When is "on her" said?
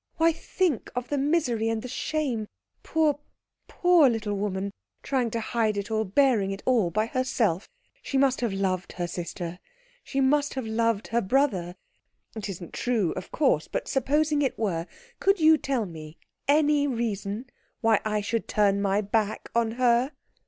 19.53-20.13